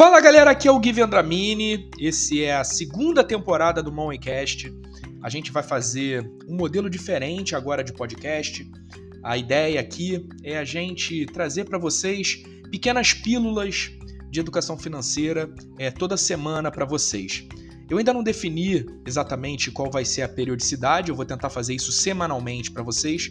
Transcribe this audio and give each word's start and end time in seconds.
Fala 0.00 0.18
galera, 0.18 0.52
aqui 0.52 0.66
é 0.66 0.72
o 0.72 0.78
Gui 0.78 0.92
Vendramini. 0.92 1.90
Esse 1.98 2.42
é 2.42 2.56
a 2.56 2.64
segunda 2.64 3.22
temporada 3.22 3.82
do 3.82 3.92
Moncast. 3.92 4.72
A 5.22 5.28
gente 5.28 5.52
vai 5.52 5.62
fazer 5.62 6.26
um 6.48 6.56
modelo 6.56 6.88
diferente 6.88 7.54
agora 7.54 7.84
de 7.84 7.92
podcast. 7.92 8.66
A 9.22 9.36
ideia 9.36 9.78
aqui 9.78 10.26
é 10.42 10.56
a 10.56 10.64
gente 10.64 11.26
trazer 11.26 11.66
para 11.66 11.76
vocês 11.76 12.42
pequenas 12.70 13.12
pílulas 13.12 13.90
de 14.30 14.40
educação 14.40 14.78
financeira 14.78 15.54
é, 15.78 15.90
toda 15.90 16.16
semana 16.16 16.70
para 16.70 16.86
vocês. 16.86 17.46
Eu 17.90 17.98
ainda 17.98 18.14
não 18.14 18.22
defini 18.22 18.86
exatamente 19.06 19.70
qual 19.70 19.90
vai 19.90 20.06
ser 20.06 20.22
a 20.22 20.28
periodicidade, 20.30 21.10
eu 21.10 21.14
vou 21.14 21.26
tentar 21.26 21.50
fazer 21.50 21.74
isso 21.74 21.92
semanalmente 21.92 22.70
para 22.70 22.82
vocês, 22.82 23.30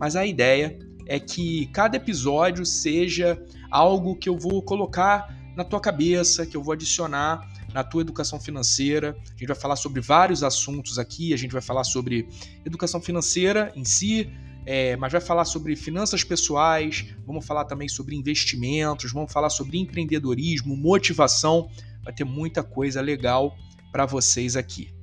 mas 0.00 0.16
a 0.16 0.24
ideia 0.24 0.78
é 1.06 1.20
que 1.20 1.66
cada 1.66 1.98
episódio 1.98 2.64
seja 2.64 3.38
algo 3.70 4.16
que 4.16 4.30
eu 4.30 4.38
vou 4.38 4.62
colocar 4.62 5.36
na 5.58 5.64
tua 5.64 5.80
cabeça, 5.80 6.46
que 6.46 6.56
eu 6.56 6.62
vou 6.62 6.72
adicionar 6.72 7.44
na 7.74 7.82
tua 7.82 8.02
educação 8.02 8.38
financeira. 8.38 9.18
A 9.26 9.30
gente 9.30 9.48
vai 9.48 9.56
falar 9.56 9.74
sobre 9.74 10.00
vários 10.00 10.44
assuntos 10.44 11.00
aqui, 11.00 11.34
a 11.34 11.36
gente 11.36 11.50
vai 11.50 11.60
falar 11.60 11.82
sobre 11.82 12.28
educação 12.64 13.00
financeira 13.00 13.72
em 13.74 13.84
si, 13.84 14.30
é, 14.64 14.94
mas 14.96 15.10
vai 15.10 15.20
falar 15.20 15.44
sobre 15.44 15.74
finanças 15.74 16.22
pessoais, 16.22 17.06
vamos 17.26 17.44
falar 17.44 17.64
também 17.64 17.88
sobre 17.88 18.14
investimentos, 18.14 19.12
vamos 19.12 19.32
falar 19.32 19.50
sobre 19.50 19.78
empreendedorismo, 19.78 20.76
motivação. 20.76 21.68
Vai 22.04 22.14
ter 22.14 22.22
muita 22.22 22.62
coisa 22.62 23.00
legal 23.00 23.52
para 23.90 24.06
vocês 24.06 24.54
aqui. 24.54 24.97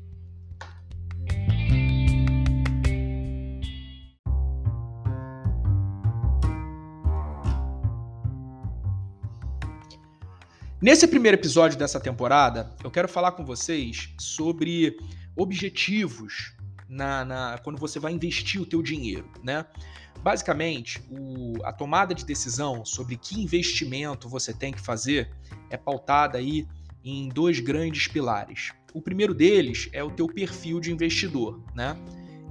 Nesse 10.86 11.08
primeiro 11.08 11.36
episódio 11.36 11.80
dessa 11.80 12.00
temporada, 12.00 12.70
eu 12.84 12.92
quero 12.92 13.08
falar 13.08 13.32
com 13.32 13.44
vocês 13.44 14.14
sobre 14.20 14.96
objetivos 15.36 16.56
na, 16.88 17.26
na, 17.26 17.58
quando 17.64 17.80
você 17.80 17.98
vai 17.98 18.14
investir 18.14 18.62
o 18.62 18.68
teu 18.68 18.84
dinheiro, 18.84 19.28
né? 19.44 19.66
Basicamente, 20.22 21.02
o, 21.10 21.56
a 21.64 21.74
tomada 21.74 22.14
de 22.14 22.24
decisão 22.24 22.86
sobre 22.86 23.18
que 23.18 23.42
investimento 23.42 24.30
você 24.30 24.54
tem 24.54 24.72
que 24.72 24.80
fazer 24.80 25.32
é 25.72 25.76
pautada 25.76 26.38
aí 26.38 26.68
em 27.04 27.30
dois 27.30 27.60
grandes 27.60 28.08
pilares. 28.08 28.72
O 28.94 29.02
primeiro 29.02 29.34
deles 29.34 29.90
é 29.92 30.04
o 30.04 30.12
teu 30.12 30.28
perfil 30.28 30.80
de 30.80 30.92
investidor, 30.92 31.64
né? 31.74 31.98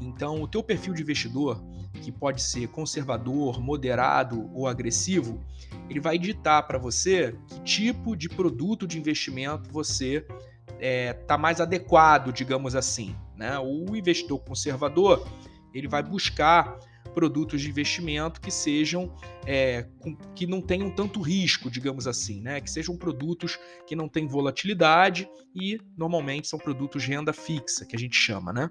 Então, 0.00 0.42
o 0.42 0.48
teu 0.48 0.60
perfil 0.60 0.92
de 0.92 1.02
investidor, 1.02 1.62
que 2.00 2.12
pode 2.12 2.42
ser 2.42 2.68
conservador, 2.68 3.60
moderado 3.60 4.50
ou 4.52 4.66
agressivo, 4.66 5.42
ele 5.88 6.00
vai 6.00 6.18
ditar 6.18 6.62
para 6.66 6.78
você 6.78 7.36
que 7.48 7.60
tipo 7.60 8.16
de 8.16 8.28
produto 8.28 8.86
de 8.86 8.98
investimento 8.98 9.70
você 9.70 10.16
está 10.16 10.34
é, 10.78 11.12
tá 11.12 11.38
mais 11.38 11.60
adequado, 11.60 12.32
digamos 12.32 12.74
assim. 12.74 13.14
Né? 13.36 13.58
O 13.58 13.96
investidor 13.96 14.40
conservador 14.40 15.26
ele 15.72 15.88
vai 15.88 16.02
buscar 16.02 16.78
produtos 17.14 17.60
de 17.60 17.68
investimento 17.68 18.40
que 18.40 18.50
sejam 18.50 19.14
é, 19.46 19.86
que 20.34 20.46
não 20.46 20.60
tenham 20.60 20.90
tanto 20.90 21.20
risco, 21.20 21.70
digamos 21.70 22.06
assim, 22.06 22.40
né? 22.40 22.60
Que 22.60 22.68
sejam 22.68 22.96
produtos 22.96 23.58
que 23.86 23.94
não 23.94 24.08
têm 24.08 24.26
volatilidade 24.26 25.28
e 25.54 25.78
normalmente 25.96 26.48
são 26.48 26.58
produtos 26.58 27.02
de 27.02 27.10
renda 27.10 27.32
fixa, 27.32 27.86
que 27.86 27.94
a 27.94 27.98
gente 27.98 28.16
chama, 28.16 28.52
né? 28.52 28.68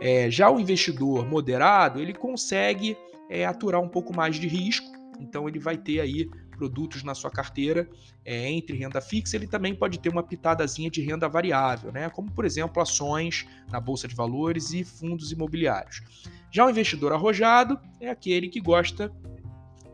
É, 0.00 0.30
já 0.30 0.50
o 0.50 0.58
investidor 0.58 1.26
moderado 1.26 2.00
ele 2.00 2.12
consegue 2.12 2.96
é, 3.28 3.44
aturar 3.44 3.80
um 3.80 3.88
pouco 3.88 4.14
mais 4.14 4.36
de 4.36 4.48
risco, 4.48 4.86
então 5.20 5.48
ele 5.48 5.58
vai 5.58 5.76
ter 5.76 6.00
aí 6.00 6.28
produtos 6.56 7.02
na 7.02 7.14
sua 7.14 7.30
carteira 7.30 7.88
é, 8.24 8.48
entre 8.50 8.76
renda 8.76 9.00
fixa, 9.00 9.36
ele 9.36 9.46
também 9.46 9.74
pode 9.74 9.98
ter 9.98 10.08
uma 10.08 10.22
pitadazinha 10.22 10.90
de 10.90 11.02
renda 11.02 11.28
variável, 11.28 11.92
né? 11.92 12.08
como 12.10 12.30
por 12.30 12.44
exemplo 12.44 12.80
ações 12.80 13.46
na 13.70 13.80
bolsa 13.80 14.06
de 14.06 14.14
valores 14.14 14.72
e 14.72 14.84
fundos 14.84 15.32
imobiliários. 15.32 16.02
Já 16.50 16.64
o 16.64 16.70
investidor 16.70 17.12
arrojado 17.12 17.78
é 18.00 18.08
aquele 18.08 18.48
que 18.48 18.60
gosta 18.60 19.10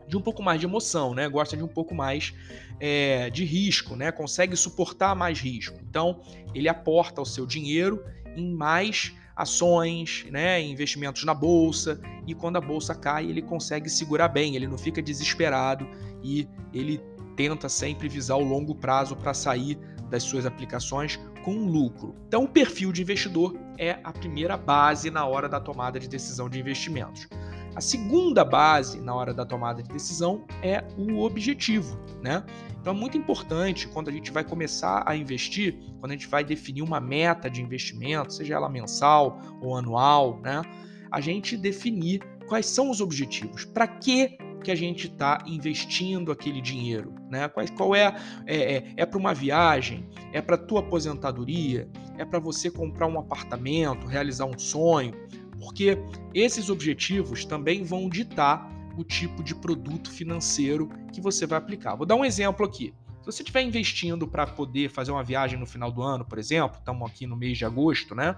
de 0.07 0.17
um 0.17 0.21
pouco 0.21 0.43
mais 0.43 0.59
de 0.59 0.65
emoção, 0.65 1.13
né? 1.13 1.27
Gosta 1.29 1.55
de 1.55 1.63
um 1.63 1.67
pouco 1.67 1.95
mais 1.95 2.33
é, 2.81 3.29
de 3.29 3.45
risco, 3.45 3.95
né? 3.95 4.11
Consegue 4.11 4.57
suportar 4.57 5.15
mais 5.15 5.39
risco. 5.39 5.79
Então 5.89 6.21
ele 6.53 6.67
aporta 6.67 7.21
o 7.21 7.25
seu 7.25 7.45
dinheiro 7.45 8.03
em 8.35 8.53
mais 8.53 9.15
ações, 9.41 10.25
né, 10.29 10.61
investimentos 10.61 11.23
na 11.23 11.33
bolsa, 11.33 11.99
e 12.27 12.33
quando 12.33 12.57
a 12.57 12.61
bolsa 12.61 12.93
cai, 12.93 13.25
ele 13.25 13.41
consegue 13.41 13.89
segurar 13.89 14.27
bem, 14.27 14.55
ele 14.55 14.67
não 14.67 14.77
fica 14.77 15.01
desesperado 15.01 15.87
e 16.23 16.47
ele 16.73 17.01
tenta 17.35 17.67
sempre 17.67 18.07
visar 18.07 18.35
o 18.35 18.43
longo 18.43 18.75
prazo 18.75 19.15
para 19.15 19.33
sair 19.33 19.77
das 20.09 20.23
suas 20.23 20.45
aplicações 20.45 21.19
com 21.43 21.53
lucro. 21.65 22.15
Então, 22.27 22.43
o 22.43 22.47
perfil 22.47 22.91
de 22.91 23.01
investidor 23.01 23.57
é 23.77 23.99
a 24.03 24.11
primeira 24.11 24.57
base 24.57 25.09
na 25.09 25.25
hora 25.25 25.49
da 25.49 25.59
tomada 25.59 25.99
de 25.99 26.07
decisão 26.07 26.49
de 26.49 26.59
investimentos. 26.59 27.27
A 27.73 27.79
segunda 27.79 28.43
base 28.43 28.99
na 28.99 29.15
hora 29.15 29.33
da 29.33 29.45
tomada 29.45 29.81
de 29.81 29.89
decisão 29.89 30.45
é 30.61 30.83
o 30.97 31.21
objetivo, 31.21 31.97
né? 32.21 32.43
Então 32.79 32.93
é 32.93 32.95
muito 32.95 33.17
importante 33.17 33.87
quando 33.87 34.09
a 34.09 34.11
gente 34.11 34.29
vai 34.31 34.43
começar 34.43 35.03
a 35.05 35.15
investir, 35.15 35.79
quando 35.99 36.11
a 36.11 36.15
gente 36.15 36.27
vai 36.27 36.43
definir 36.43 36.81
uma 36.81 36.99
meta 36.99 37.49
de 37.49 37.61
investimento, 37.61 38.33
seja 38.33 38.55
ela 38.55 38.67
mensal 38.67 39.39
ou 39.61 39.77
anual, 39.77 40.39
né? 40.41 40.61
A 41.09 41.21
gente 41.21 41.55
definir 41.55 42.21
quais 42.47 42.65
são 42.65 42.89
os 42.89 42.99
objetivos, 42.99 43.63
para 43.63 43.87
que 43.87 44.37
que 44.61 44.69
a 44.69 44.75
gente 44.75 45.07
está 45.07 45.43
investindo 45.47 46.31
aquele 46.31 46.61
dinheiro, 46.61 47.15
né? 47.29 47.47
Qual, 47.47 47.65
qual 47.75 47.95
é 47.95 48.15
é, 48.45 48.75
é, 48.75 48.93
é 48.97 49.05
para 49.05 49.17
uma 49.17 49.33
viagem, 49.33 50.07
é 50.31 50.41
para 50.41 50.57
tua 50.57 50.81
aposentadoria, 50.81 51.89
é 52.17 52.25
para 52.25 52.39
você 52.39 52.69
comprar 52.69 53.07
um 53.07 53.19
apartamento, 53.19 54.05
realizar 54.05 54.45
um 54.45 54.57
sonho, 54.57 55.13
porque 55.61 55.97
esses 56.33 56.69
objetivos 56.69 57.45
também 57.45 57.83
vão 57.83 58.09
ditar 58.09 58.69
o 58.97 59.03
tipo 59.03 59.43
de 59.43 59.55
produto 59.55 60.11
financeiro 60.11 60.89
que 61.13 61.21
você 61.21 61.45
vai 61.45 61.57
aplicar. 61.57 61.95
Vou 61.95 62.05
dar 62.05 62.15
um 62.15 62.25
exemplo 62.25 62.65
aqui. 62.65 62.93
Se 63.21 63.25
você 63.27 63.43
estiver 63.43 63.61
investindo 63.61 64.27
para 64.27 64.47
poder 64.47 64.89
fazer 64.89 65.11
uma 65.11 65.23
viagem 65.23 65.57
no 65.57 65.65
final 65.65 65.91
do 65.91 66.01
ano, 66.01 66.25
por 66.25 66.39
exemplo, 66.39 66.79
estamos 66.79 67.09
aqui 67.09 67.27
no 67.27 67.37
mês 67.37 67.57
de 67.57 67.63
agosto, 67.63 68.15
né? 68.15 68.35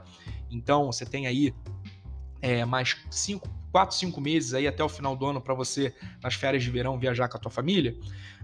Então 0.51 0.87
você 0.87 1.05
tem 1.05 1.25
aí 1.25 1.53
é, 2.41 2.65
mais 2.65 2.97
cinco, 3.09 3.49
quatro, 3.71 3.95
cinco 3.95 4.19
meses 4.19 4.53
aí 4.53 4.67
até 4.67 4.83
o 4.83 4.89
final 4.89 5.15
do 5.15 5.25
ano 5.25 5.39
para 5.39 5.53
você, 5.53 5.95
nas 6.21 6.35
férias 6.35 6.63
de 6.63 6.69
verão, 6.69 6.99
viajar 6.99 7.29
com 7.29 7.37
a 7.37 7.39
tua 7.39 7.51
família, 7.51 7.97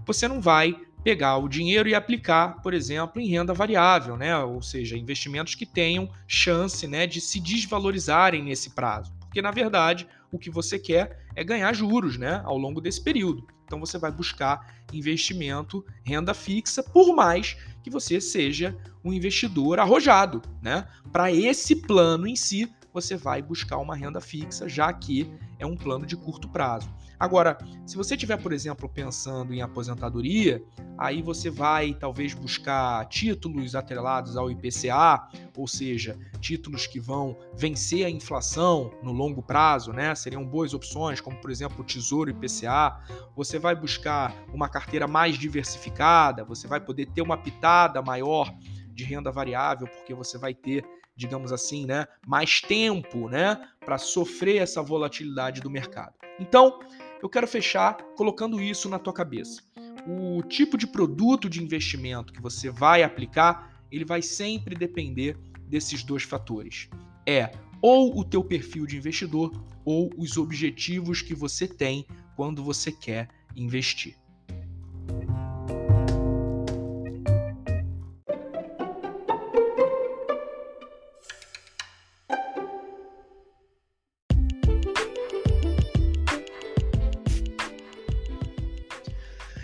você 0.06 0.26
não 0.26 0.40
vai 0.40 0.74
pegar 1.02 1.38
o 1.38 1.48
dinheiro 1.48 1.88
e 1.88 1.94
aplicar, 1.94 2.60
por 2.62 2.74
exemplo, 2.74 3.20
em 3.20 3.28
renda 3.28 3.54
variável, 3.54 4.16
né? 4.16 4.36
Ou 4.38 4.60
seja, 4.62 4.96
investimentos 4.96 5.54
que 5.54 5.66
tenham 5.66 6.10
chance 6.26 6.86
né, 6.86 7.06
de 7.06 7.20
se 7.20 7.40
desvalorizarem 7.40 8.42
nesse 8.42 8.70
prazo. 8.70 9.12
Porque, 9.20 9.40
na 9.40 9.50
verdade, 9.50 10.06
o 10.32 10.38
que 10.38 10.50
você 10.50 10.78
quer 10.78 11.24
é 11.34 11.42
ganhar 11.44 11.72
juros 11.72 12.16
né, 12.16 12.42
ao 12.44 12.58
longo 12.58 12.80
desse 12.80 13.02
período. 13.02 13.46
Então 13.64 13.78
você 13.78 13.98
vai 13.98 14.10
buscar 14.10 14.74
investimento, 14.92 15.84
renda 16.02 16.34
fixa, 16.34 16.82
por 16.82 17.14
mais 17.14 17.56
que 17.84 17.88
você 17.88 18.20
seja 18.20 18.76
um 19.04 19.12
investidor 19.12 19.78
arrojado. 19.78 20.42
Né? 20.60 20.86
Para 21.12 21.32
esse 21.32 21.76
plano 21.76 22.26
em 22.26 22.34
si, 22.34 22.68
você 22.92 23.16
vai 23.16 23.42
buscar 23.42 23.78
uma 23.78 23.96
renda 23.96 24.20
fixa, 24.20 24.68
já 24.68 24.92
que 24.92 25.32
é 25.58 25.66
um 25.66 25.76
plano 25.76 26.06
de 26.06 26.16
curto 26.16 26.48
prazo. 26.48 26.88
Agora, 27.18 27.58
se 27.84 27.96
você 27.96 28.14
estiver, 28.14 28.38
por 28.38 28.50
exemplo, 28.50 28.88
pensando 28.88 29.52
em 29.52 29.60
aposentadoria, 29.60 30.62
aí 30.96 31.20
você 31.20 31.50
vai 31.50 31.92
talvez 31.92 32.32
buscar 32.32 33.04
títulos 33.06 33.74
atrelados 33.74 34.38
ao 34.38 34.50
IPCA, 34.50 35.28
ou 35.54 35.66
seja, 35.66 36.18
títulos 36.40 36.86
que 36.86 36.98
vão 36.98 37.36
vencer 37.54 38.06
a 38.06 38.10
inflação 38.10 38.90
no 39.02 39.12
longo 39.12 39.42
prazo, 39.42 39.92
né? 39.92 40.14
Seriam 40.14 40.44
boas 40.46 40.72
opções, 40.72 41.20
como 41.20 41.36
por 41.36 41.50
exemplo 41.50 41.82
o 41.82 41.84
Tesouro 41.84 42.30
IPCA. 42.30 42.98
Você 43.36 43.58
vai 43.58 43.74
buscar 43.74 44.34
uma 44.52 44.68
carteira 44.68 45.06
mais 45.06 45.36
diversificada, 45.36 46.42
você 46.42 46.66
vai 46.66 46.80
poder 46.80 47.04
ter 47.06 47.20
uma 47.20 47.36
pitada 47.36 48.00
maior 48.00 48.50
de 48.94 49.04
renda 49.04 49.30
variável, 49.30 49.86
porque 49.86 50.14
você 50.14 50.38
vai 50.38 50.54
ter 50.54 50.84
digamos 51.20 51.52
assim, 51.52 51.84
né, 51.84 52.06
mais 52.26 52.62
tempo, 52.62 53.28
né, 53.28 53.68
para 53.84 53.98
sofrer 53.98 54.56
essa 54.56 54.82
volatilidade 54.82 55.60
do 55.60 55.68
mercado. 55.68 56.14
Então, 56.38 56.80
eu 57.22 57.28
quero 57.28 57.46
fechar 57.46 57.94
colocando 58.16 58.60
isso 58.60 58.88
na 58.88 58.98
tua 58.98 59.12
cabeça. 59.12 59.62
O 60.06 60.42
tipo 60.42 60.78
de 60.78 60.86
produto 60.86 61.50
de 61.50 61.62
investimento 61.62 62.32
que 62.32 62.40
você 62.40 62.70
vai 62.70 63.02
aplicar, 63.02 63.84
ele 63.92 64.06
vai 64.06 64.22
sempre 64.22 64.74
depender 64.74 65.36
desses 65.68 66.02
dois 66.02 66.22
fatores. 66.22 66.88
É 67.26 67.50
ou 67.82 68.18
o 68.18 68.24
teu 68.24 68.42
perfil 68.42 68.86
de 68.86 68.96
investidor 68.96 69.52
ou 69.84 70.10
os 70.16 70.38
objetivos 70.38 71.20
que 71.20 71.34
você 71.34 71.68
tem 71.68 72.06
quando 72.34 72.64
você 72.64 72.90
quer 72.90 73.28
investir. 73.54 74.16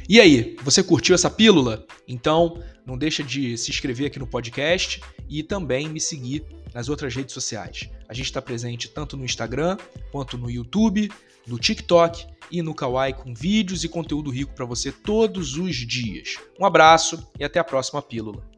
E 0.08 0.20
aí, 0.20 0.56
você 0.62 0.84
curtiu 0.84 1.16
essa 1.16 1.28
pílula? 1.28 1.84
Então, 2.06 2.62
não 2.86 2.96
deixa 2.96 3.24
de 3.24 3.58
se 3.58 3.70
inscrever 3.70 4.06
aqui 4.06 4.20
no 4.20 4.26
podcast 4.26 5.00
e 5.28 5.42
também 5.42 5.88
me 5.88 6.00
seguir 6.00 6.44
nas 6.72 6.88
outras 6.88 7.12
redes 7.14 7.34
sociais. 7.34 7.90
A 8.08 8.14
gente 8.14 8.26
está 8.26 8.40
presente 8.40 8.88
tanto 8.88 9.16
no 9.16 9.24
Instagram 9.24 9.76
quanto 10.12 10.38
no 10.38 10.48
YouTube, 10.48 11.10
no 11.44 11.58
TikTok 11.58 12.24
e 12.52 12.62
no 12.62 12.72
Kawaii 12.72 13.14
com 13.14 13.34
vídeos 13.34 13.82
e 13.82 13.88
conteúdo 13.88 14.30
rico 14.30 14.54
para 14.54 14.64
você 14.64 14.92
todos 14.92 15.56
os 15.56 15.74
dias. 15.74 16.36
Um 16.60 16.64
abraço 16.64 17.26
e 17.38 17.44
até 17.44 17.58
a 17.58 17.64
próxima 17.64 18.00
pílula. 18.00 18.55